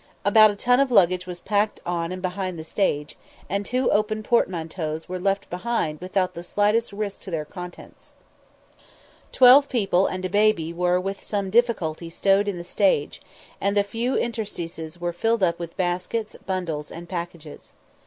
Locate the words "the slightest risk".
6.33-7.21